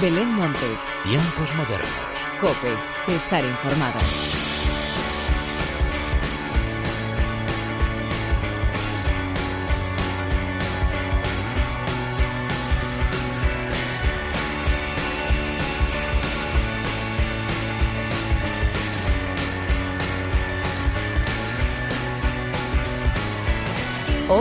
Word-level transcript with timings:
Belén 0.00 0.28
Montes. 0.28 0.88
Tiempos 1.02 1.54
modernos. 1.54 1.88
Cope. 2.38 2.76
Estar 3.08 3.42
informado. 3.42 3.98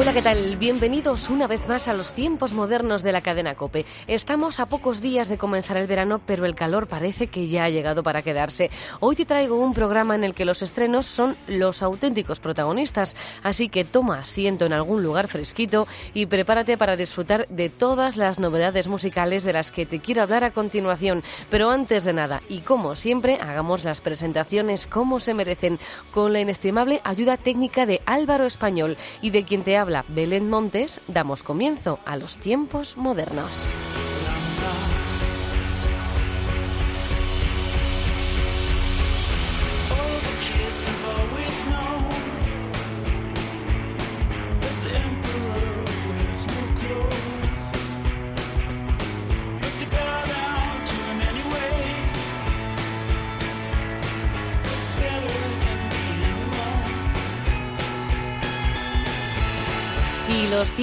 Hola, 0.05 0.13
¿qué 0.13 0.21
tal? 0.21 0.55
Bienvenidos 0.57 1.31
una 1.31 1.47
vez 1.47 1.67
más 1.67 1.87
a 1.87 1.93
los 1.95 2.13
tiempos 2.13 2.53
modernos 2.53 3.01
de 3.01 3.11
la 3.11 3.21
cadena 3.21 3.55
Cope. 3.55 3.85
Estamos 4.05 4.59
a 4.59 4.67
pocos 4.67 5.01
días 5.01 5.29
de 5.29 5.39
comenzar 5.39 5.77
el 5.77 5.87
verano, 5.87 6.21
pero 6.23 6.45
el 6.45 6.53
calor 6.53 6.85
parece 6.85 7.25
que 7.25 7.47
ya 7.47 7.63
ha 7.63 7.71
llegado 7.71 8.03
para 8.03 8.21
quedarse. 8.21 8.69
Hoy 8.99 9.15
te 9.15 9.25
traigo 9.25 9.55
un 9.55 9.73
programa 9.73 10.13
en 10.13 10.23
el 10.23 10.35
que 10.35 10.45
los 10.45 10.61
estrenos 10.61 11.07
son 11.07 11.35
los 11.47 11.81
auténticos 11.81 12.39
protagonistas, 12.39 13.15
así 13.41 13.67
que 13.67 13.83
toma 13.83 14.19
asiento 14.19 14.67
en 14.67 14.73
algún 14.73 15.01
lugar 15.01 15.27
fresquito 15.27 15.87
y 16.13 16.27
prepárate 16.27 16.77
para 16.77 16.95
disfrutar 16.95 17.47
de 17.47 17.69
todas 17.69 18.15
las 18.15 18.37
novedades 18.39 18.87
musicales 18.87 19.43
de 19.43 19.53
las 19.53 19.71
que 19.71 19.87
te 19.87 20.01
quiero 20.01 20.21
hablar 20.21 20.43
a 20.43 20.51
continuación. 20.51 21.23
Pero 21.49 21.71
antes 21.71 22.03
de 22.03 22.13
nada, 22.13 22.43
y 22.47 22.59
como 22.59 22.95
siempre, 22.95 23.39
hagamos 23.41 23.83
las 23.83 24.01
presentaciones 24.01 24.85
como 24.85 25.19
se 25.19 25.33
merecen, 25.33 25.79
con 26.11 26.31
la 26.31 26.41
inestimable 26.41 27.01
ayuda 27.03 27.37
técnica 27.37 27.87
de 27.87 28.01
Álvaro 28.05 28.45
Español 28.45 28.97
y 29.23 29.31
de 29.31 29.45
quien 29.45 29.63
te 29.63 29.77
habla 29.77 29.94
Belén 30.07 30.49
Montes, 30.49 30.99
damos 31.07 31.43
comienzo 31.43 31.99
a 32.05 32.17
los 32.17 32.37
tiempos 32.37 32.97
modernos. 32.97 33.73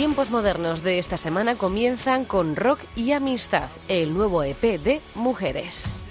Tiempos 0.02 0.32
modernos 0.32 0.82
de 0.82 0.98
esta 0.98 1.16
semana 1.16 1.54
comienzan 1.54 2.24
con 2.24 2.56
Rock 2.56 2.80
y 2.96 3.12
Amistad, 3.12 3.70
el 3.86 4.12
nuevo 4.12 4.42
EP 4.42 4.60
de 4.82 5.00
Mujeres. 5.14 6.01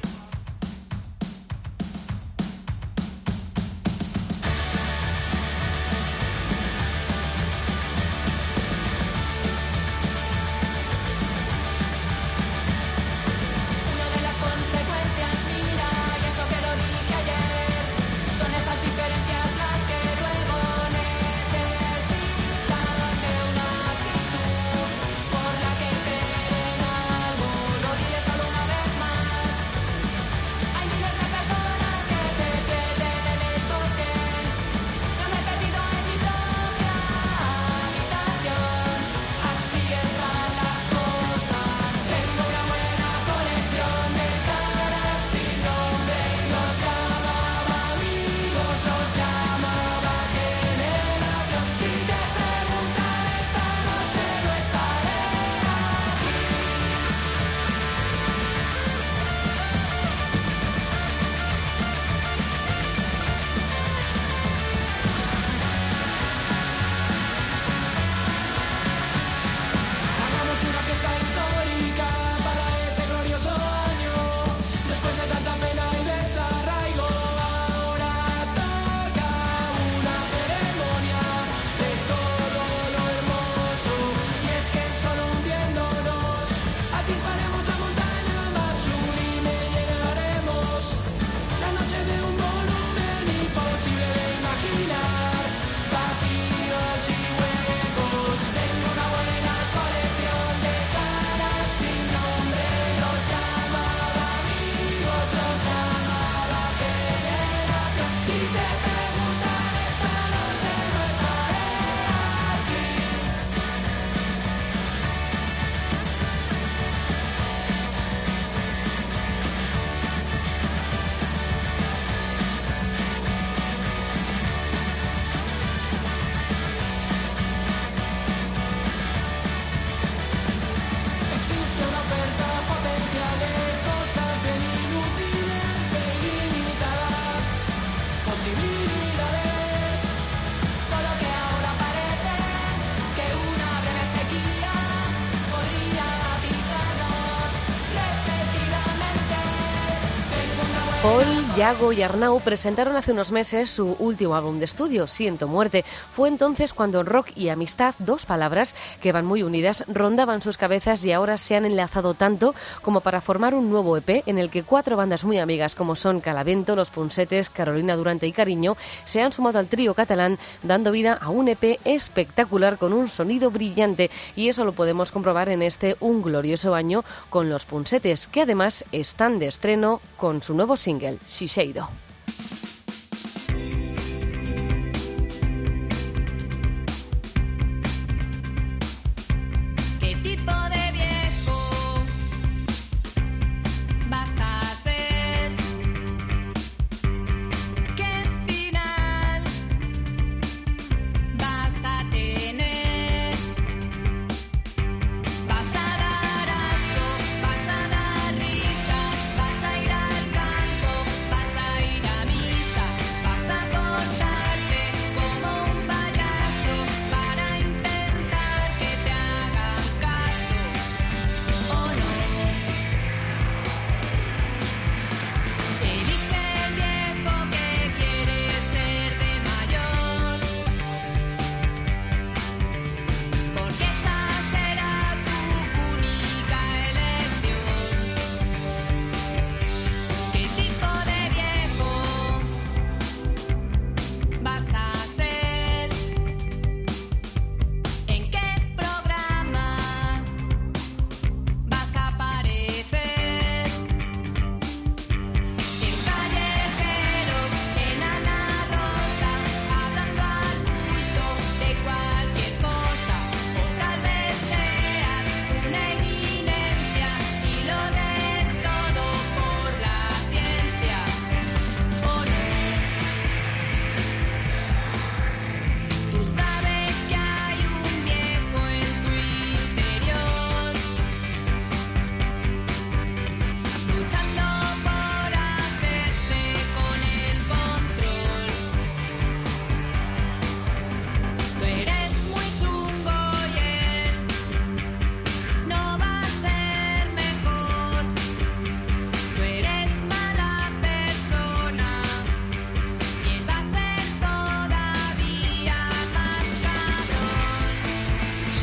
Paul, 151.01 151.50
Yago 151.55 151.91
y 151.91 152.01
Arnau 152.01 152.39
presentaron 152.39 152.95
hace 152.95 153.11
unos 153.11 153.33
meses 153.33 153.69
su 153.69 153.97
último 153.99 154.35
álbum 154.35 154.59
de 154.59 154.65
estudio, 154.65 155.05
Siento 155.05 155.49
Muerte. 155.49 155.83
Fue 156.13 156.29
entonces 156.29 156.73
cuando 156.73 157.03
rock 157.03 157.27
y 157.35 157.49
amistad, 157.49 157.93
dos 157.99 158.25
palabras 158.25 158.73
que 159.01 159.11
van 159.11 159.25
muy 159.25 159.43
unidas, 159.43 159.83
rondaban 159.89 160.41
sus 160.41 160.57
cabezas 160.57 161.03
y 161.05 161.11
ahora 161.11 161.37
se 161.37 161.57
han 161.57 161.65
enlazado 161.65 162.13
tanto 162.13 162.55
como 162.81 163.01
para 163.01 163.19
formar 163.19 163.53
un 163.53 163.69
nuevo 163.69 163.97
EP 163.97 164.23
en 164.27 164.37
el 164.37 164.49
que 164.49 164.63
cuatro 164.63 164.95
bandas 164.95 165.25
muy 165.25 165.39
amigas 165.39 165.75
como 165.75 165.97
son 165.97 166.21
Calavento, 166.21 166.77
Los 166.77 166.89
Punsetes, 166.89 167.49
Carolina 167.49 167.97
Durante 167.97 168.27
y 168.27 168.31
Cariño 168.31 168.77
se 169.03 169.21
han 169.21 169.33
sumado 169.33 169.59
al 169.59 169.67
trío 169.67 169.93
catalán 169.93 170.39
dando 170.63 170.91
vida 170.91 171.19
a 171.19 171.29
un 171.29 171.49
EP 171.49 171.81
espectacular 171.83 172.77
con 172.77 172.93
un 172.93 173.09
sonido 173.09 173.51
brillante 173.51 174.09
y 174.37 174.47
eso 174.47 174.63
lo 174.63 174.71
podemos 174.71 175.11
comprobar 175.11 175.49
en 175.49 175.63
este 175.63 175.97
Un 175.99 176.21
Glorioso 176.21 176.75
Año 176.75 177.03
con 177.29 177.49
Los 177.49 177.65
Punsetes 177.65 178.27
que 178.27 178.43
además 178.43 178.85
están 178.93 179.37
de 179.37 179.47
estreno 179.47 179.99
con 180.15 180.41
su 180.41 180.53
nuevo 180.53 180.77
single, 180.77 181.19
Shiseido. 181.41 182.10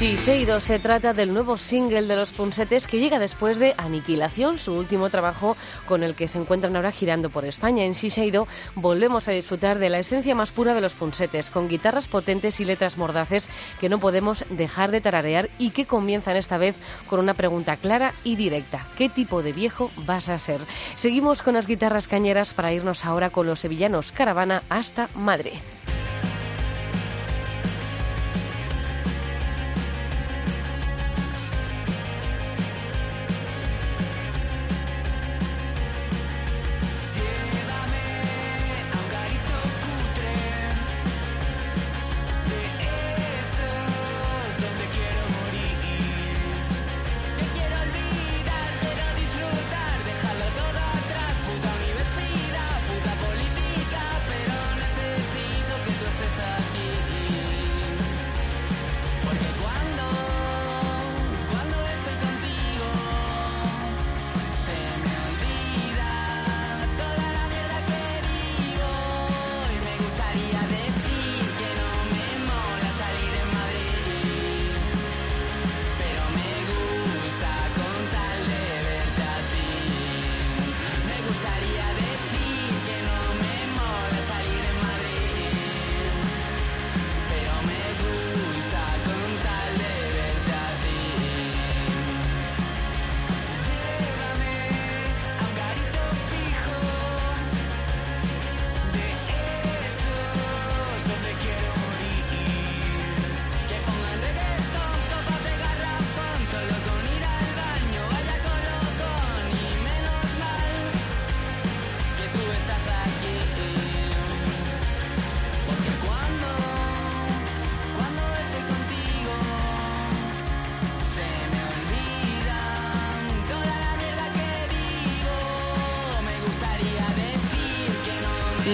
Shiseido 0.08 0.58
se 0.62 0.78
trata 0.78 1.12
del 1.12 1.34
nuevo 1.34 1.58
single 1.58 2.06
de 2.06 2.16
los 2.16 2.32
Punsetes 2.32 2.86
que 2.86 2.98
llega 2.98 3.18
después 3.18 3.58
de 3.58 3.74
Aniquilación, 3.76 4.58
su 4.58 4.72
último 4.72 5.10
trabajo 5.10 5.54
con 5.84 6.02
el 6.02 6.14
que 6.14 6.28
se 6.28 6.38
encuentran 6.38 6.74
ahora 6.74 6.92
girando 6.92 7.28
por 7.28 7.44
España. 7.44 7.84
En 7.84 7.92
Shiseido 7.92 8.48
volvemos 8.74 9.28
a 9.28 9.32
disfrutar 9.32 9.78
de 9.78 9.90
la 9.90 9.98
esencia 9.98 10.34
más 10.34 10.50
pura 10.50 10.72
de 10.72 10.80
los 10.80 10.94
Punsetes, 10.94 11.50
con 11.50 11.68
guitarras 11.68 12.08
potentes 12.08 12.58
y 12.58 12.64
letras 12.64 12.96
mordaces 12.96 13.50
que 13.80 13.90
no 13.90 13.98
podemos 13.98 14.46
dejar 14.48 14.92
de 14.92 15.02
tararear 15.02 15.50
y 15.58 15.70
que 15.70 15.84
comienzan 15.84 16.38
esta 16.38 16.56
vez 16.56 16.76
con 17.06 17.20
una 17.20 17.34
pregunta 17.34 17.76
clara 17.76 18.14
y 18.24 18.36
directa. 18.36 18.88
¿Qué 18.96 19.10
tipo 19.10 19.42
de 19.42 19.52
viejo 19.52 19.90
vas 20.06 20.30
a 20.30 20.38
ser? 20.38 20.62
Seguimos 20.96 21.42
con 21.42 21.52
las 21.52 21.66
guitarras 21.66 22.08
cañeras 22.08 22.54
para 22.54 22.72
irnos 22.72 23.04
ahora 23.04 23.28
con 23.28 23.46
los 23.46 23.60
sevillanos 23.60 24.10
Caravana 24.10 24.62
hasta 24.70 25.10
Madrid. 25.14 25.60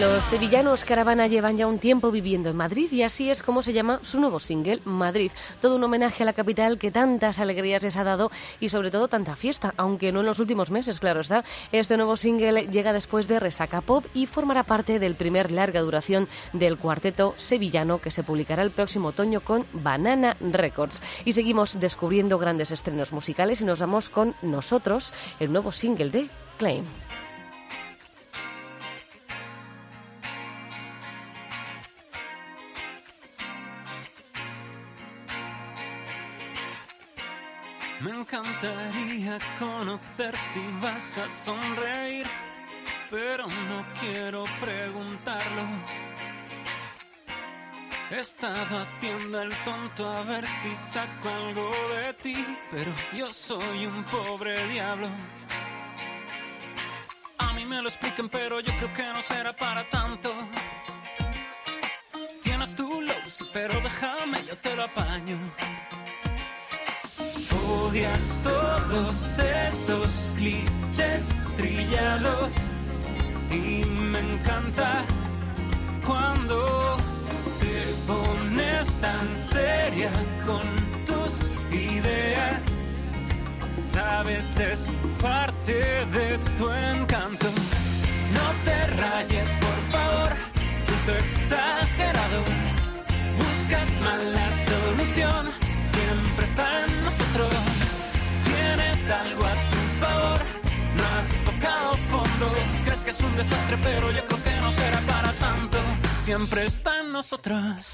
Los 0.05 0.27
sevillanos 0.27 0.85
Caravana 0.85 1.29
llevan 1.29 1.57
ya 1.57 1.67
un 1.67 1.79
tiempo 1.79 2.11
viviendo 2.11 2.51
en 2.51 2.57
Madrid 2.57 2.93
y 2.93 3.03
así 3.03 3.31
es 3.31 3.43
como 3.43 3.63
se 3.63 3.73
llama 3.73 4.01
su 4.03 4.21
nuevo 4.21 4.39
single, 4.39 4.83
Madrid. 4.85 5.33
Todo 5.63 5.77
un 5.77 5.85
homenaje 5.85 6.23
a 6.23 6.27
la 6.27 6.35
capital 6.35 6.79
que 6.79 6.91
tantas 6.91 7.39
alegrías 7.39 7.83
les 7.83 7.97
ha 7.97 8.05
dado 8.05 8.31
y 8.61 8.69
sobre 8.69 8.91
todo 8.91 9.09
tanta 9.09 9.35
fiesta, 9.35 9.73
aunque 9.79 10.13
no 10.13 10.21
en 10.21 10.27
los 10.27 10.41
últimos 10.41 10.71
meses, 10.71 11.01
claro 11.01 11.21
está. 11.21 11.43
Este 11.73 11.97
nuevo 11.97 12.19
single 12.19 12.67
llega 12.67 12.93
después 12.93 13.29
de 13.29 13.41
Resaca 13.41 13.81
Pop 13.81 14.05
y 14.13 14.27
formará 14.27 14.63
parte 14.63 14.99
del 14.99 15.15
primer 15.15 15.51
larga 15.51 15.81
duración 15.81 16.29
del 16.53 16.77
cuarteto 16.77 17.33
sevillano 17.39 17.99
que 17.99 18.11
se 18.11 18.23
publicará 18.23 18.63
el 18.63 18.73
próximo 18.73 19.09
otoño 19.09 19.41
con 19.41 19.65
Banana 19.73 20.37
Records. 20.39 21.03
Y 21.25 21.33
seguimos 21.33 21.81
descubriendo 21.81 22.39
grandes 22.39 22.73
estrenos 22.73 23.13
musicales 23.13 23.63
y 23.63 23.65
nos 23.65 23.81
vamos 23.81 24.11
con 24.11 24.35
Nosotros, 24.43 25.15
el 25.41 25.51
nuevo 25.51 25.73
single 25.73 26.11
de 26.11 26.29
Claim. 26.59 26.85
Me 38.05 38.11
encantaría 38.11 39.39
conocer 39.59 40.37
si 40.37 40.61
vas 40.83 41.17
a 41.17 41.27
sonreír, 41.27 42.27
pero 43.09 43.47
no 43.47 43.83
quiero 43.99 44.45
preguntarlo. 44.61 45.63
He 48.11 48.21
estado 48.21 48.83
haciendo 48.83 49.41
el 49.41 49.57
tonto 49.63 50.07
a 50.07 50.23
ver 50.23 50.47
si 50.47 50.75
saco 50.75 51.31
algo 51.31 51.71
de 51.97 52.13
ti, 52.13 52.47
pero 52.71 52.93
yo 53.17 53.33
soy 53.33 53.87
un 53.87 54.05
pobre 54.05 54.69
diablo. 54.69 55.09
A 57.39 57.55
mí 57.55 57.65
me 57.65 57.81
lo 57.81 57.89
expliquen, 57.89 58.29
pero 58.29 58.61
yo 58.61 58.77
creo 58.77 58.93
que 58.93 59.13
no 59.15 59.23
será 59.23 59.57
para 59.57 59.83
tanto. 59.89 60.31
Tienes 62.43 62.77
tu 62.77 63.01
lows, 63.01 63.49
pero 63.51 63.81
déjame, 63.81 64.45
yo 64.45 64.55
te 64.59 64.77
lo 64.77 64.85
apaño. 64.85 65.39
Todos 68.43 69.39
esos 69.39 70.33
clichés 70.37 71.29
trillados 71.57 72.51
y 73.53 73.85
me 73.85 74.19
encanta 74.19 75.05
cuando 76.05 76.97
te 77.61 77.95
pones 78.05 79.01
tan 79.01 79.37
seria 79.37 80.11
con 80.45 80.63
tus 81.07 81.57
ideas. 81.73 82.61
Sabes, 83.93 84.59
es 84.59 84.91
parte 85.23 86.05
de 86.07 86.39
tu 86.59 86.69
encanto. 86.73 87.47
No 87.47 88.47
te 88.65 88.87
rayes, 88.97 89.51
por 89.61 89.81
favor, 89.93 90.33
tú 91.07 91.13
exagerado. 91.13 92.43
Buscas 93.39 94.01
mala 94.01 94.51
solución, 94.51 95.47
siempre 95.93 96.45
está 96.45 96.87
en 96.87 97.05
nosotros. 97.05 97.74
Tienes 99.05 99.21
algo 99.21 99.45
a 99.45 99.53
tu 99.53 99.77
favor, 100.01 100.41
no 100.97 101.05
has 101.19 101.29
tocado 101.45 101.95
fondo. 102.11 102.55
Crees 102.85 103.03
que 103.03 103.11
es 103.11 103.21
un 103.21 103.37
desastre, 103.37 103.77
pero 103.83 104.11
yo 104.11 104.25
creo 104.25 104.43
que 104.43 104.61
no 104.63 104.71
será 104.71 104.99
para 105.01 105.33
tanto. 105.33 105.79
Siempre 106.21 106.65
está 106.65 107.01
en 107.01 107.13
nosotros. 107.13 107.91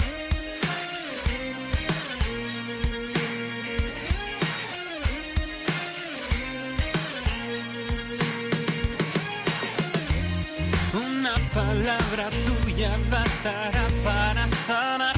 Una 10.94 11.34
palabra 11.52 12.30
tuya 12.44 12.96
bastará 13.10 13.86
para 14.04 14.46
sanar. 14.48 15.16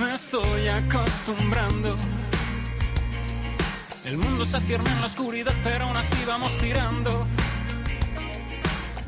Me 0.00 0.14
estoy 0.14 0.68
acostumbrando. 0.68 1.98
El 4.12 4.18
mundo 4.18 4.44
se 4.44 4.60
cierne 4.60 4.90
en 4.90 5.00
la 5.00 5.06
oscuridad, 5.06 5.54
pero 5.64 5.86
aún 5.86 5.96
así 5.96 6.22
vamos 6.26 6.54
tirando. 6.58 7.26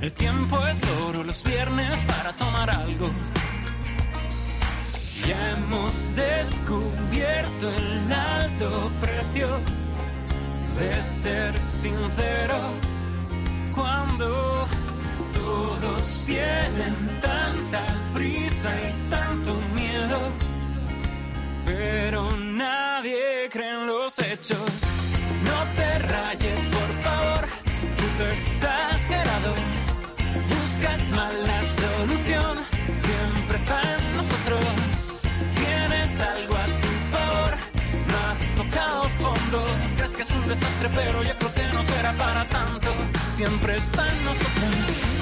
El 0.01 0.11
tiempo 0.15 0.67
es 0.67 0.81
oro, 1.07 1.23
los 1.23 1.45
viernes 1.45 2.03
para 2.05 2.33
tomar 2.33 2.71
algo. 2.71 3.11
Ya 5.27 5.51
hemos 5.51 6.11
descubierto 6.17 7.71
el 7.71 8.13
alto 8.15 8.91
precio 9.03 9.49
de 10.79 11.03
ser 11.03 11.53
sinceros 11.61 12.73
cuando 13.75 14.67
todos 15.35 16.23
tienen 16.25 17.21
tanta 17.21 17.83
prisa 18.15 18.73
y 18.75 19.11
tanto 19.11 19.53
miedo, 19.75 20.19
pero 21.67 22.31
nadie 22.39 23.51
cree 23.51 23.75
en 23.75 23.87
los 23.87 24.04
no 24.35 25.59
te 25.77 25.99
rayes, 26.01 26.67
por 26.67 26.91
favor, 27.05 27.47
puto 27.97 28.27
exagerado. 28.33 29.55
Buscas 30.49 31.11
mal 31.13 31.35
la 31.47 31.61
solución, 31.65 32.59
siempre 33.07 33.57
está 33.57 33.81
en 33.81 34.17
nosotros. 34.17 35.21
Tienes 35.55 36.21
algo 36.21 36.55
a 36.57 36.67
tu 36.83 36.91
favor, 37.15 37.53
no 38.09 38.17
has 38.29 38.41
tocado 38.57 39.05
fondo. 39.23 39.67
Crees 39.99 40.11
que 40.11 40.23
es 40.23 40.31
un 40.33 40.49
desastre, 40.49 40.89
pero 40.93 41.23
yo 41.23 41.35
creo 41.39 41.55
que 41.55 41.73
no 41.73 41.83
será 41.85 42.13
para 42.15 42.49
tanto. 42.49 42.89
Siempre 43.37 43.77
está 43.77 44.03
en 44.11 44.25
nosotros. 44.25 45.15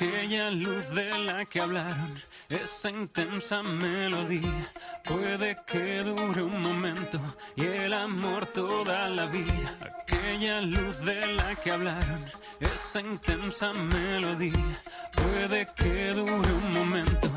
Aquella 0.00 0.52
luz 0.52 0.88
de 0.94 1.18
la 1.24 1.44
que 1.44 1.58
hablaron, 1.58 2.22
esa 2.48 2.88
intensa 2.88 3.64
melodía, 3.64 4.70
puede 5.04 5.56
que 5.66 6.04
dure 6.04 6.40
un 6.40 6.62
momento 6.62 7.18
y 7.56 7.64
el 7.64 7.92
amor 7.92 8.46
toda 8.46 9.08
la 9.08 9.26
vida. 9.26 9.76
Aquella 10.02 10.60
luz 10.60 11.00
de 11.04 11.34
la 11.34 11.52
que 11.56 11.72
hablaron, 11.72 12.24
esa 12.60 13.00
intensa 13.00 13.72
melodía, 13.72 14.80
puede 15.16 15.66
que 15.74 16.12
dure 16.12 16.52
un 16.52 16.72
momento 16.74 17.28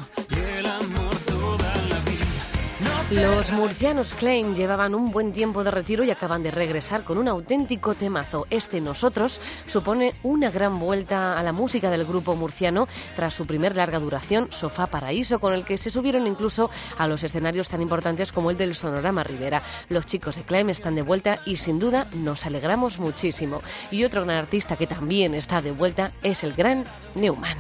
Los 3.12 3.52
murcianos 3.52 4.14
Claim 4.14 4.56
llevaban 4.56 4.96
un 4.96 5.12
buen 5.12 5.34
tiempo 5.34 5.66
de 5.66 5.72
retiro 5.72 6.06
y 6.06 6.12
acaban 6.12 6.44
de 6.44 6.50
regresar 6.50 7.04
con 7.04 7.18
un 7.18 7.28
auténtico 7.28 7.94
temazo. 7.94 8.46
Este 8.50 8.80
Nosotros 8.80 9.42
supone 9.68 10.16
una 10.24 10.50
gran 10.50 10.80
vuelta 10.80 11.38
a 11.38 11.44
la 11.44 11.52
música 11.52 11.90
del 11.90 12.06
grupo 12.06 12.38
murciano 12.38 12.88
tras 13.18 13.34
su 13.34 13.46
primer 13.46 13.76
larga 13.76 14.00
duración, 14.00 14.48
Sofá 14.50 14.88
Paraíso, 14.88 15.40
con 15.40 15.54
el 15.54 15.66
que 15.66 15.78
se 15.78 15.90
subieron 15.90 16.26
incluso 16.26 16.70
a 16.98 17.06
los 17.06 17.22
escenarios 17.26 17.68
tan 17.68 17.82
importantes 17.82 18.32
como 18.32 18.50
el 18.50 18.56
del 18.56 18.76
Sonorama 18.76 19.24
Rivera. 19.24 19.62
Los 19.90 20.06
chicos 20.06 20.38
de 20.38 20.44
Claim 20.44 20.70
están 20.70 20.96
de 20.96 21.02
vuelta 21.02 21.40
y 21.46 21.58
sin 21.58 21.80
duda 21.80 22.08
nos 22.14 22.46
alegramos 22.46 22.98
muchísimo. 22.98 23.62
Y 23.92 24.06
otro 24.06 24.24
gran 24.24 24.38
artista 24.38 24.78
que 24.78 24.88
también 24.88 25.36
está 25.36 25.62
de 25.62 25.72
vuelta 25.72 26.12
es 26.24 26.46
el 26.46 26.54
gran 26.54 26.86
Newman. 27.16 27.58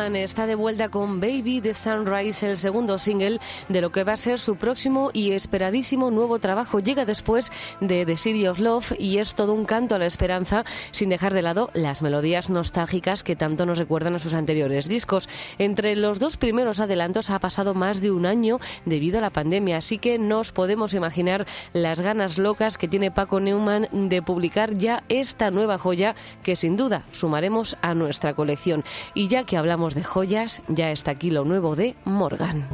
Newman 0.00 0.16
está 0.16 0.46
de 0.46 0.54
vuelta 0.54 0.88
con 0.88 1.20
Baby 1.20 1.60
the 1.60 1.74
Sunrise, 1.74 2.48
el 2.48 2.56
segundo 2.56 2.98
single 2.98 3.38
de 3.68 3.80
lo 3.82 3.92
que 3.92 4.02
va 4.02 4.14
a 4.14 4.16
ser 4.16 4.38
su 4.38 4.56
próximo 4.56 5.10
y 5.12 5.32
esperadísimo 5.32 6.10
nuevo 6.10 6.38
trabajo. 6.38 6.80
Llega 6.80 7.04
después 7.04 7.52
de 7.82 8.06
The 8.06 8.16
City 8.16 8.46
of 8.46 8.60
Love 8.60 8.92
y 8.98 9.18
es 9.18 9.34
todo 9.34 9.52
un 9.52 9.66
canto 9.66 9.94
a 9.94 9.98
la 9.98 10.06
esperanza, 10.06 10.64
sin 10.90 11.10
dejar 11.10 11.34
de 11.34 11.42
lado 11.42 11.68
las 11.74 12.00
melodías 12.00 12.48
nostálgicas 12.48 13.22
que 13.22 13.36
tanto 13.36 13.66
nos 13.66 13.76
recuerdan 13.76 14.14
a 14.14 14.18
sus 14.18 14.32
anteriores 14.32 14.88
discos. 14.88 15.28
Entre 15.58 15.94
los 15.96 16.18
dos 16.18 16.38
primeros 16.38 16.80
adelantos 16.80 17.28
ha 17.28 17.38
pasado 17.38 17.74
más 17.74 18.00
de 18.00 18.10
un 18.10 18.24
año 18.24 18.58
debido 18.86 19.18
a 19.18 19.22
la 19.22 19.30
pandemia, 19.30 19.76
así 19.76 19.98
que 19.98 20.18
nos 20.18 20.50
podemos 20.50 20.94
imaginar 20.94 21.46
las 21.74 22.00
ganas 22.00 22.38
locas 22.38 22.78
que 22.78 22.88
tiene 22.88 23.10
Paco 23.10 23.38
Newman 23.38 23.88
de 23.92 24.22
publicar 24.22 24.78
ya 24.78 25.04
esta 25.10 25.50
nueva 25.50 25.76
joya 25.76 26.14
que 26.42 26.56
sin 26.56 26.78
duda 26.78 27.04
sumaremos 27.12 27.76
a 27.82 27.94
nuestra 27.94 28.32
colección. 28.32 28.82
Y 29.12 29.28
ya 29.28 29.44
que 29.44 29.58
hablamos 29.58 29.89
de 29.94 30.04
joyas, 30.04 30.62
ya 30.68 30.90
está 30.90 31.12
aquí 31.12 31.30
lo 31.30 31.44
nuevo 31.44 31.76
de 31.76 31.96
Morgan. 32.04 32.68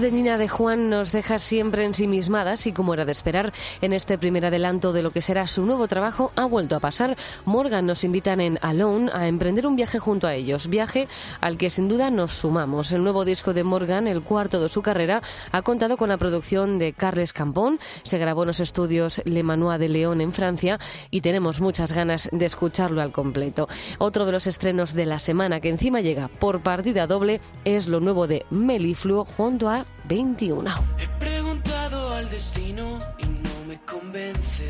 De 0.00 0.10
Nina 0.10 0.38
de 0.38 0.48
Juan 0.48 0.88
nos 0.88 1.12
deja 1.12 1.38
siempre 1.38 1.84
ensimismadas 1.84 2.66
y 2.66 2.72
como 2.72 2.94
era 2.94 3.04
de 3.04 3.12
esperar, 3.12 3.52
en 3.82 3.92
este 3.92 4.16
primer 4.16 4.46
adelanto 4.46 4.94
de 4.94 5.02
lo 5.02 5.10
que 5.10 5.20
será 5.20 5.46
su 5.46 5.66
nuevo 5.66 5.88
trabajo 5.88 6.32
ha 6.36 6.46
vuelto 6.46 6.74
a 6.74 6.80
pasar. 6.80 7.16
Morgan 7.44 7.84
nos 7.84 8.04
invitan 8.04 8.40
en 8.40 8.58
Alone 8.62 9.10
a 9.12 9.28
emprender 9.28 9.66
un 9.66 9.76
viaje 9.76 9.98
junto 9.98 10.26
a 10.26 10.34
ellos, 10.34 10.68
viaje 10.68 11.06
al 11.42 11.58
que 11.58 11.68
sin 11.68 11.88
duda 11.88 12.10
nos 12.10 12.32
sumamos. 12.32 12.92
El 12.92 13.02
nuevo 13.02 13.26
disco 13.26 13.52
de 13.52 13.62
Morgan, 13.62 14.06
el 14.06 14.22
cuarto 14.22 14.62
de 14.62 14.70
su 14.70 14.80
carrera, 14.80 15.22
ha 15.52 15.62
contado 15.62 15.98
con 15.98 16.08
la 16.08 16.16
producción 16.16 16.78
de 16.78 16.94
Carles 16.94 17.34
Campón, 17.34 17.78
se 18.02 18.16
grabó 18.16 18.44
en 18.44 18.48
los 18.48 18.60
estudios 18.60 19.20
Le 19.26 19.42
Manoir 19.42 19.78
de 19.78 19.90
León 19.90 20.22
en 20.22 20.32
Francia 20.32 20.80
y 21.10 21.20
tenemos 21.20 21.60
muchas 21.60 21.92
ganas 21.92 22.28
de 22.32 22.46
escucharlo 22.46 23.02
al 23.02 23.12
completo. 23.12 23.68
Otro 23.98 24.24
de 24.24 24.32
los 24.32 24.46
estrenos 24.46 24.94
de 24.94 25.04
la 25.04 25.18
semana 25.18 25.60
que 25.60 25.68
encima 25.68 26.00
llega 26.00 26.28
por 26.28 26.62
partida 26.62 27.06
doble 27.06 27.40
es 27.64 27.86
lo 27.86 28.00
nuevo 28.00 28.26
de 28.26 28.46
Melifluo 28.50 29.26
junto 29.26 29.68
a 29.68 29.84
21. 30.10 30.68
He 30.98 31.06
preguntado 31.20 32.12
al 32.14 32.28
destino 32.28 32.98
y 33.18 33.26
no 33.26 33.54
me 33.68 33.78
convence. 33.82 34.68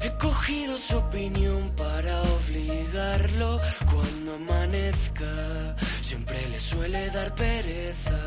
He 0.00 0.10
cogido 0.16 0.78
su 0.78 0.96
opinión 0.96 1.70
para 1.76 2.22
obligarlo 2.22 3.60
cuando 3.92 4.36
amanezca. 4.36 5.76
Siempre 6.00 6.48
le 6.48 6.58
suele 6.58 7.10
dar 7.10 7.34
pereza. 7.34 8.18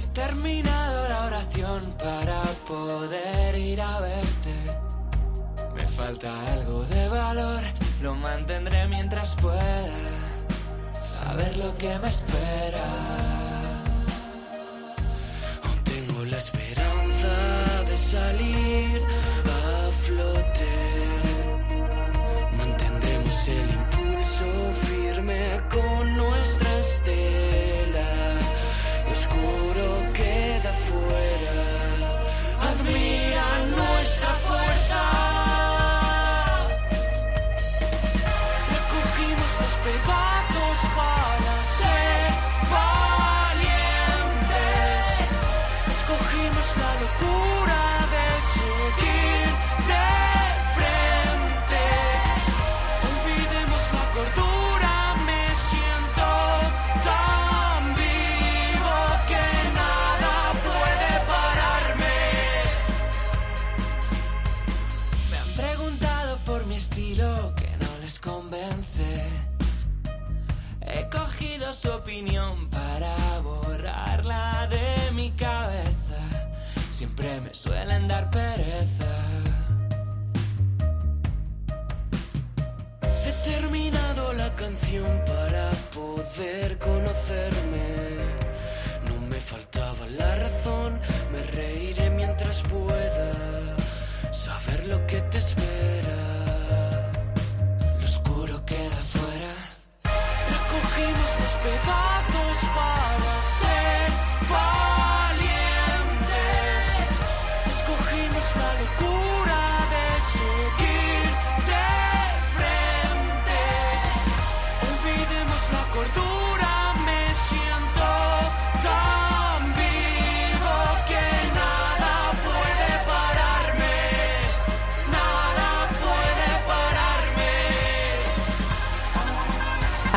He 0.00 0.06
terminado 0.14 1.08
la 1.08 1.26
oración 1.26 1.96
para 1.98 2.42
poder 2.68 3.58
ir 3.58 3.80
a 3.80 3.98
verte. 3.98 4.54
Me 5.74 5.84
falta 5.88 6.30
algo 6.52 6.84
de 6.84 7.08
valor, 7.08 7.60
lo 8.02 8.14
mantendré 8.14 8.86
mientras 8.86 9.34
pueda 9.34 10.17
saber 11.28 11.56
lo 11.58 11.76
que 11.76 11.98
me 11.98 12.08
espera. 12.08 12.86
Tengo 15.84 16.24
la 16.32 16.38
esperanza 16.44 17.34
de 17.88 17.96
salir 17.96 19.02
a 19.60 19.90
flote. 20.04 20.74
Mantendremos 22.58 23.48
el 23.58 23.68
impulso 23.80 24.48
firme 24.86 25.42
con 25.74 26.02
nuestra 26.22 26.70
estela. 26.86 28.10
Lo 29.06 29.12
oscuro 29.18 29.86
queda 30.20 30.72
fuera. 30.88 31.58
Admira 32.70 33.46
nuestra 33.76 34.30
fuerza. 34.48 35.02
Recogimos 38.76 39.50
los 39.62 39.74
pedazos 39.84 40.27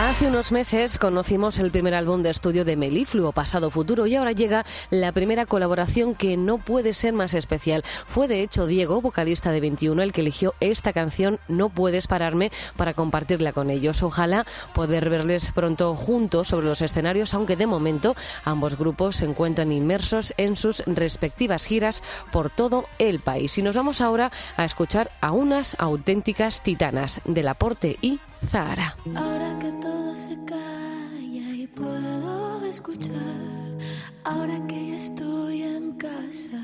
Hace 0.01 0.25
unos 0.25 0.51
meses 0.51 0.97
conocimos 0.97 1.59
el 1.59 1.69
primer 1.69 1.93
álbum 1.93 2.23
de 2.23 2.31
estudio 2.31 2.65
de 2.65 2.75
Melifluo, 2.75 3.33
Pasado 3.33 3.69
Futuro, 3.69 4.07
y 4.07 4.15
ahora 4.15 4.31
llega 4.31 4.65
la 4.89 5.11
primera 5.11 5.45
colaboración 5.45 6.15
que 6.15 6.37
no 6.37 6.57
puede 6.57 6.95
ser 6.95 7.13
más 7.13 7.35
especial. 7.35 7.83
Fue 8.07 8.27
de 8.27 8.41
hecho 8.41 8.65
Diego, 8.65 8.99
vocalista 8.99 9.51
de 9.51 9.61
21, 9.61 10.01
el 10.01 10.11
que 10.11 10.21
eligió 10.21 10.55
esta 10.59 10.91
canción 10.91 11.39
No 11.47 11.69
puedes 11.69 12.07
pararme 12.07 12.51
para 12.77 12.95
compartirla 12.95 13.53
con 13.53 13.69
ellos. 13.69 14.01
Ojalá 14.01 14.47
poder 14.73 15.07
verles 15.07 15.51
pronto 15.51 15.95
juntos 15.95 16.47
sobre 16.47 16.65
los 16.65 16.81
escenarios, 16.81 17.35
aunque 17.35 17.55
de 17.55 17.67
momento 17.67 18.15
ambos 18.43 18.79
grupos 18.79 19.17
se 19.17 19.25
encuentran 19.25 19.71
inmersos 19.71 20.33
en 20.37 20.55
sus 20.55 20.79
respectivas 20.87 21.67
giras 21.67 22.03
por 22.31 22.49
todo 22.49 22.85
el 22.97 23.19
país. 23.19 23.55
Y 23.59 23.61
nos 23.61 23.75
vamos 23.75 24.01
ahora 24.01 24.31
a 24.57 24.65
escuchar 24.65 25.11
a 25.21 25.31
unas 25.31 25.75
auténticas 25.77 26.63
titanas 26.63 27.21
del 27.25 27.47
aporte 27.47 27.97
y 28.01 28.19
Zahara. 28.47 28.95
Ahora 29.15 29.57
que 29.59 29.71
todo 29.73 30.15
se 30.15 30.35
calla 30.45 31.55
y 31.55 31.67
puedo 31.67 32.65
escuchar, 32.65 33.77
ahora 34.23 34.65
que 34.67 34.87
ya 34.89 34.95
estoy 34.95 35.61
en 35.63 35.93
casa, 35.93 36.61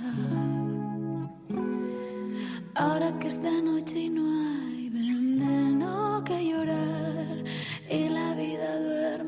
ahora 2.75 3.17
que 3.19 3.27
es 3.27 3.41
de 3.41 3.61
noche 3.61 4.09
no 4.09 4.25
hay 4.29 4.89
veneno 4.89 6.23
que 6.25 6.49
llorar 6.49 7.43
y 7.89 8.09
la 8.09 8.33
vida 8.33 8.79
duerme 8.79 9.26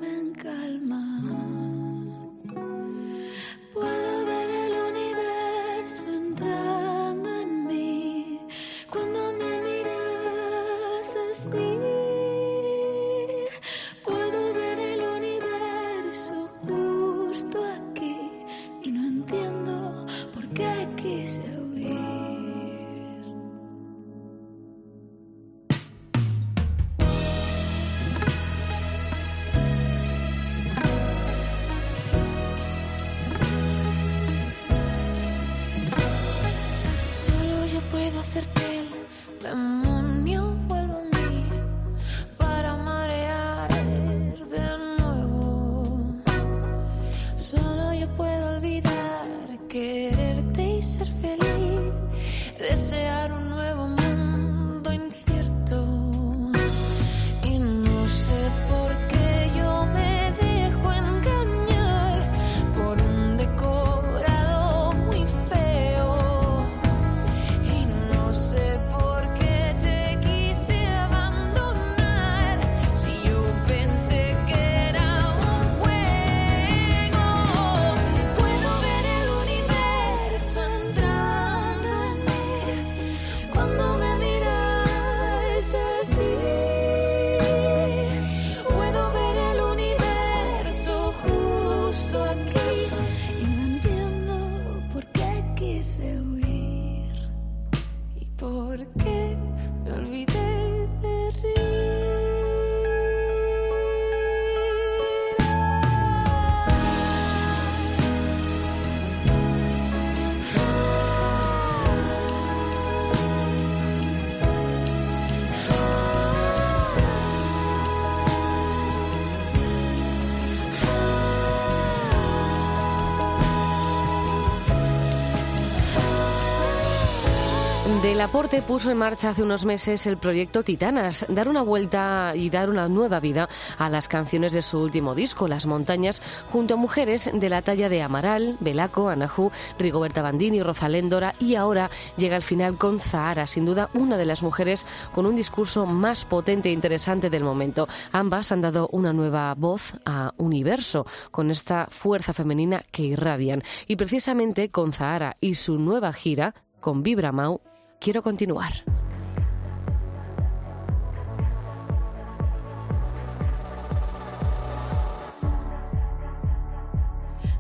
Del 128.02 128.22
Aporte 128.22 128.62
puso 128.62 128.92
en 128.92 128.98
marcha 128.98 129.30
hace 129.30 129.44
unos 129.44 129.66
meses 129.66 130.08
el 130.08 130.18
proyecto 130.18 130.64
Titanas, 130.64 131.26
dar 131.28 131.50
una 131.50 131.64
vuelta 131.64 132.32
y 132.34 132.50
dar 132.50 132.70
una 132.70 132.88
nueva 132.88 133.20
vida 133.20 133.50
a 133.78 133.90
las 133.90 134.08
canciones 134.08 134.54
de 134.54 134.62
su 134.62 134.80
último 134.80 135.16
disco, 135.16 135.50
Las 135.50 135.66
Montañas, 135.66 136.22
junto 136.50 136.76
a 136.76 136.78
mujeres 136.78 137.30
de 137.34 137.50
la 137.50 137.62
talla 137.62 137.90
de 137.90 138.02
Amaral, 138.02 138.56
Belaco, 138.62 139.10
Anajú, 139.10 139.52
Rigoberta 139.78 140.22
Bandini, 140.22 140.64
Rosalén 140.64 141.10
Dora 141.10 141.36
y 141.40 141.56
ahora 141.56 141.90
llega 142.16 142.38
al 142.38 142.44
final 142.44 142.78
con 142.78 143.02
Zahara, 143.02 143.48
sin 143.48 143.66
duda 143.66 143.90
una 143.94 144.16
de 144.16 144.26
las 144.26 144.44
mujeres 144.44 144.88
con 145.12 145.26
un 145.26 145.36
discurso 145.36 145.86
más 145.86 146.24
potente 146.24 146.70
e 146.70 146.74
interesante 146.74 147.30
del 147.30 147.44
momento. 147.44 147.90
Ambas 148.14 148.54
han 148.54 148.62
dado 148.62 148.88
una 148.94 149.12
nueva 149.12 149.54
voz 149.56 149.96
a 150.06 150.34
Universo, 150.38 151.06
con 151.32 151.52
esta 151.52 151.88
fuerza 151.90 152.32
femenina 152.32 152.82
que 152.92 153.04
irradian. 153.04 153.62
Y 153.88 153.98
precisamente 153.98 154.72
con 154.72 154.94
Zahara 154.94 155.36
y 155.42 155.56
su 155.56 155.78
nueva 155.78 156.14
gira, 156.14 156.56
con 156.80 157.04
Vibra 157.04 157.34
Mau, 157.34 157.60
quiero 158.00 158.24
continuar. 158.24 158.72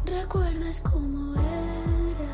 ¿Recuerdas 0.05 0.81
cómo 0.81 1.33
era 1.35 2.33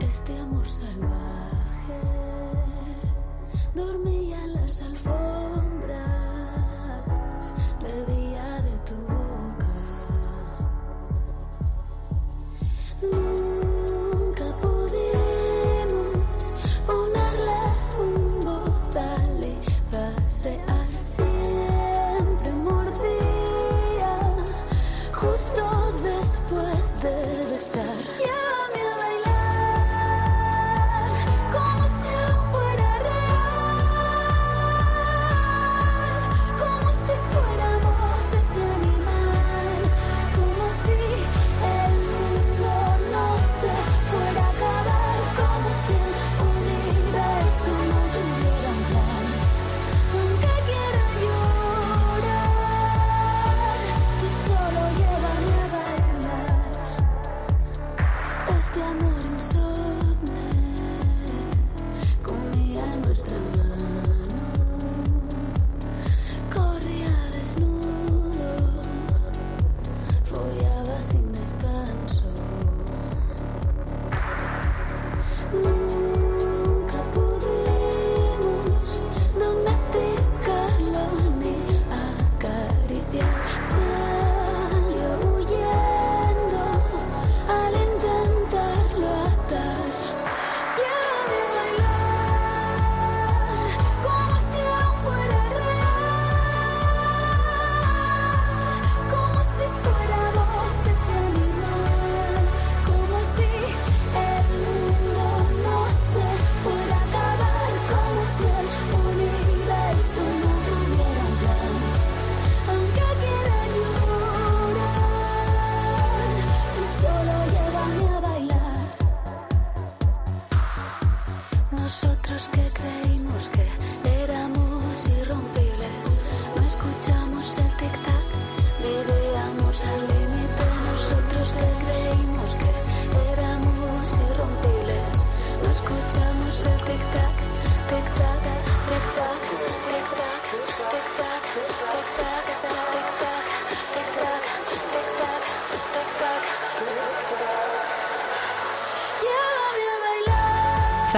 este 0.00 0.38
amor 0.38 0.68
salvaje? 0.68 2.00
Dormía 3.74 4.42
en 4.44 4.54
las 4.54 4.82
alfombras, 4.82 5.61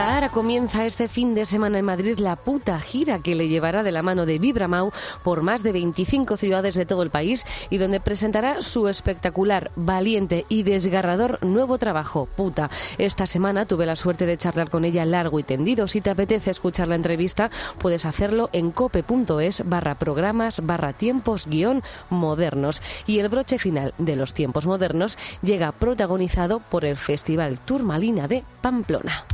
Zahara 0.05 0.29
comienza 0.29 0.85
este 0.85 1.09
fin 1.09 1.35
de 1.35 1.47
semana 1.47 1.79
en 1.79 1.87
Madrid 1.87 2.19
la 2.19 2.37
puta 2.37 2.79
gira 2.79 3.21
que 3.21 3.35
le 3.35 3.49
llevará 3.49 3.83
de 3.83 3.91
la 3.91 4.03
mano 4.03 4.27
de 4.27 4.39
Vibramau 4.39 4.93
por 5.23 5.41
más 5.41 5.63
de 5.63 5.73
25 5.73 6.37
ciudades 6.37 6.75
de 6.75 6.85
todo 6.85 7.03
el 7.03 7.09
país 7.09 7.47
y 7.71 7.79
donde 7.79 8.01
presentará 8.01 8.61
su 8.61 8.87
espectacular, 8.89 9.71
valiente 9.77 10.45
y 10.51 10.63
desgarrador 10.63 11.43
nuevo 11.43 11.79
trabajo, 11.79 12.29
Puta. 12.37 12.69
Esta 12.99 13.27
semana 13.27 13.65
tuve 13.65 13.87
la 13.87 13.97
suerte 13.97 14.27
de 14.27 14.37
charlar 14.37 14.69
con 14.69 14.85
ella 14.85 15.07
largo 15.07 15.39
y 15.39 15.43
tendido. 15.43 15.89
Si 15.89 16.03
te 16.03 16.11
apetece 16.11 16.51
escuchar 16.51 16.89
la 16.89 16.97
entrevista, 16.97 17.51
puedes 17.79 18.05
hacerlo 18.05 18.51
en 18.53 18.73
cope.es 18.73 19.67
barra 19.67 19.95
programas 19.95 20.67
barra 20.67 20.93
tiempos 20.93 21.47
guion 21.47 21.83
modernos. 22.11 22.83
Y 23.07 23.21
el 23.21 23.31
broche 23.31 23.59
final 23.59 23.95
de 23.97 24.17
los 24.17 24.35
tiempos 24.35 24.67
modernos 24.67 25.17
llega 25.41 25.73
protagonizado 25.73 26.61
por 26.61 26.85
el 26.85 26.99
Festival 26.99 27.59
Turmalina 27.59 28.29
de 28.29 28.45
Pamplona. 28.61 29.25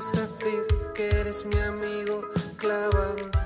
¿Cómo 0.00 0.12
puedes 0.12 0.40
decir 0.40 0.66
que 0.94 1.08
eres 1.10 1.44
mi 1.44 1.60
amigo 1.60 2.22
clavando 2.56 3.39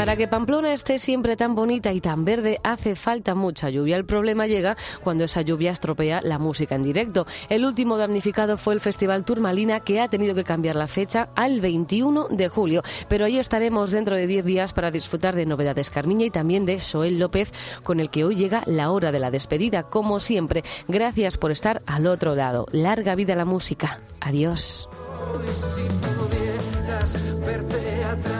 Para 0.00 0.16
que 0.16 0.28
Pamplona 0.28 0.72
esté 0.72 0.98
siempre 0.98 1.36
tan 1.36 1.54
bonita 1.54 1.92
y 1.92 2.00
tan 2.00 2.24
verde 2.24 2.58
hace 2.64 2.96
falta 2.96 3.34
mucha 3.34 3.68
lluvia. 3.68 3.96
El 3.96 4.06
problema 4.06 4.46
llega 4.46 4.78
cuando 5.04 5.24
esa 5.24 5.42
lluvia 5.42 5.72
estropea 5.72 6.22
la 6.22 6.38
música 6.38 6.74
en 6.74 6.82
directo. 6.82 7.26
El 7.50 7.66
último 7.66 7.98
damnificado 7.98 8.56
fue 8.56 8.72
el 8.72 8.80
Festival 8.80 9.26
Turmalina 9.26 9.80
que 9.80 10.00
ha 10.00 10.08
tenido 10.08 10.34
que 10.34 10.42
cambiar 10.42 10.74
la 10.76 10.88
fecha 10.88 11.28
al 11.34 11.60
21 11.60 12.28
de 12.30 12.48
julio. 12.48 12.82
Pero 13.10 13.26
ahí 13.26 13.38
estaremos 13.38 13.90
dentro 13.90 14.16
de 14.16 14.26
10 14.26 14.46
días 14.46 14.72
para 14.72 14.90
disfrutar 14.90 15.36
de 15.36 15.44
novedades 15.44 15.90
Carmiña 15.90 16.24
y 16.24 16.30
también 16.30 16.64
de 16.64 16.80
Soel 16.80 17.18
López 17.18 17.52
con 17.82 18.00
el 18.00 18.08
que 18.08 18.24
hoy 18.24 18.36
llega 18.36 18.62
la 18.64 18.92
hora 18.92 19.12
de 19.12 19.18
la 19.18 19.30
despedida. 19.30 19.82
Como 19.82 20.18
siempre, 20.18 20.64
gracias 20.88 21.36
por 21.36 21.50
estar 21.50 21.82
al 21.84 22.06
otro 22.06 22.34
lado. 22.34 22.64
Larga 22.72 23.14
vida 23.16 23.34
la 23.34 23.44
música. 23.44 24.00
Adiós. 24.18 24.88
Si 25.44 25.82
pudieras 25.82 27.38
verte 27.44 28.04
a 28.04 28.39